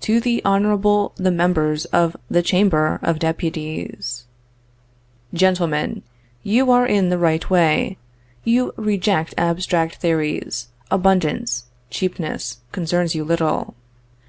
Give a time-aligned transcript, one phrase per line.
[0.00, 4.24] To the Honorable the Members of the Chamber of Deputies:
[5.32, 6.02] "GENTLEMEN,
[6.42, 7.96] You are in the right way:
[8.42, 13.76] you reject abstract theories; abundance, cheapness, concerns you little.